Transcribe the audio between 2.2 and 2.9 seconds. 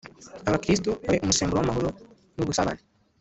n’ubusabane